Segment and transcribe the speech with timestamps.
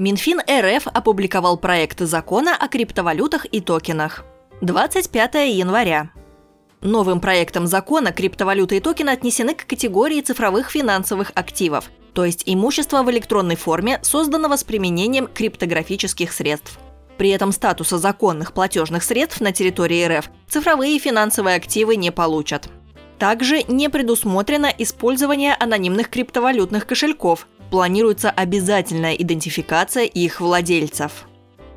[0.00, 4.24] Минфин РФ опубликовал проект закона о криптовалютах и токенах.
[4.62, 6.10] 25 января.
[6.80, 13.02] Новым проектом закона криптовалюты и токены отнесены к категории цифровых финансовых активов, то есть имущество
[13.02, 16.78] в электронной форме, созданного с применением криптографических средств.
[17.18, 22.70] При этом статуса законных платежных средств на территории РФ цифровые финансовые активы не получат.
[23.20, 27.46] Также не предусмотрено использование анонимных криптовалютных кошельков.
[27.70, 31.26] Планируется обязательная идентификация их владельцев.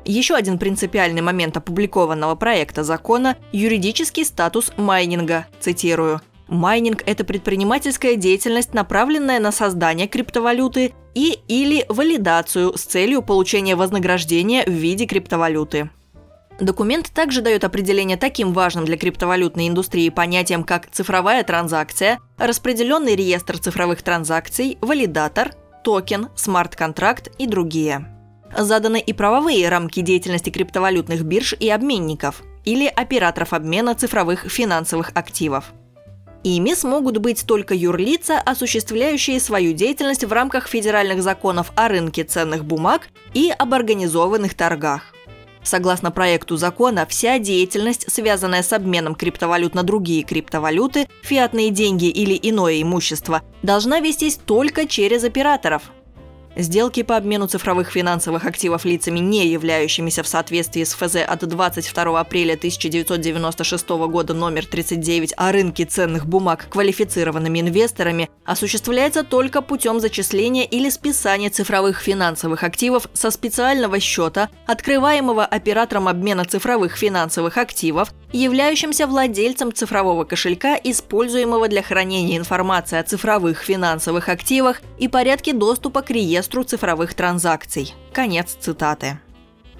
[0.06, 5.46] Еще один принципиальный момент опубликованного проекта закона– юридический статус майнинга.
[5.60, 6.22] Цитирую.
[6.48, 14.64] Майнинг– это предпринимательская деятельность, направленная на создание криптовалюты и или валидацию с целью получения вознаграждения
[14.64, 15.90] в виде криптовалюты.
[16.60, 23.58] Документ также дает определение таким важным для криптовалютной индустрии понятиям, как цифровая транзакция, распределенный реестр
[23.58, 28.06] цифровых транзакций, валидатор, токен, смарт-контракт и другие.
[28.56, 35.72] Заданы и правовые рамки деятельности криптовалютных бирж и обменников или операторов обмена цифровых финансовых активов.
[36.44, 42.64] Ими смогут быть только юрлица, осуществляющие свою деятельность в рамках федеральных законов о рынке ценных
[42.64, 45.13] бумаг и об организованных торгах.
[45.64, 52.38] Согласно проекту закона, вся деятельность, связанная с обменом криптовалют на другие криптовалюты, фиатные деньги или
[52.40, 55.90] иное имущество, должна вестись только через операторов,
[56.56, 62.20] Сделки по обмену цифровых финансовых активов лицами, не являющимися в соответствии с ФЗ от 22
[62.20, 70.64] апреля 1996 года номер 39 о рынке ценных бумаг квалифицированными инвесторами, осуществляется только путем зачисления
[70.64, 79.08] или списания цифровых финансовых активов со специального счета, открываемого оператором обмена цифровых финансовых активов, являющимся
[79.08, 86.10] владельцем цифрового кошелька, используемого для хранения информации о цифровых финансовых активах и порядке доступа к
[86.10, 87.94] реестру реестру цифровых транзакций.
[88.12, 89.18] Конец цитаты.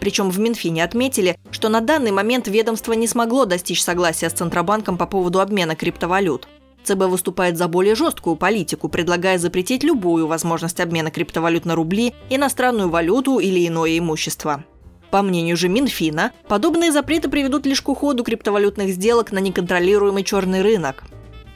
[0.00, 4.96] Причем в Минфине отметили, что на данный момент ведомство не смогло достичь согласия с Центробанком
[4.96, 6.48] по поводу обмена криптовалют.
[6.84, 12.88] ЦБ выступает за более жесткую политику, предлагая запретить любую возможность обмена криптовалют на рубли, иностранную
[12.88, 14.64] валюту или иное имущество.
[15.10, 20.62] По мнению же Минфина, подобные запреты приведут лишь к уходу криптовалютных сделок на неконтролируемый черный
[20.62, 21.04] рынок.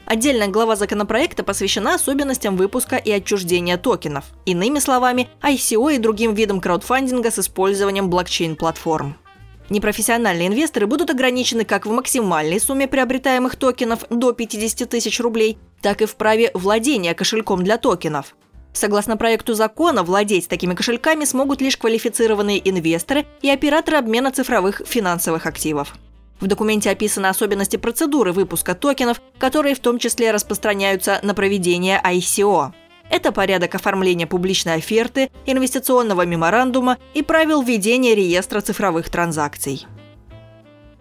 [0.09, 4.25] Отдельная глава законопроекта посвящена особенностям выпуска и отчуждения токенов.
[4.43, 9.15] Иными словами, ICO и другим видам краудфандинга с использованием блокчейн-платформ.
[9.69, 16.01] Непрофессиональные инвесторы будут ограничены как в максимальной сумме приобретаемых токенов до 50 тысяч рублей, так
[16.01, 18.35] и в праве владения кошельком для токенов.
[18.73, 25.45] Согласно проекту закона, владеть такими кошельками смогут лишь квалифицированные инвесторы и операторы обмена цифровых финансовых
[25.45, 25.93] активов.
[26.39, 32.71] В документе описаны особенности процедуры выпуска токенов, которые в том числе распространяются на проведение ICO.
[33.09, 39.85] Это порядок оформления публичной оферты, инвестиционного меморандума и правил ведения реестра цифровых транзакций.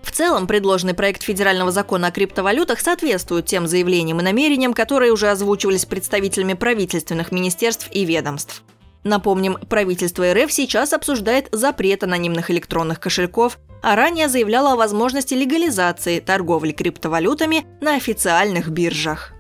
[0.03, 5.31] В целом, предложенный проект федерального закона о криптовалютах соответствует тем заявлениям и намерениям, которые уже
[5.31, 8.65] озвучивались представителями правительственных министерств и ведомств.
[9.05, 16.21] Напомним, правительство РФ сейчас обсуждает запрет анонимных электронных кошельков, а ранее заявляло о возможности легализации
[16.21, 19.33] торговли криптовалютами на официальных биржах.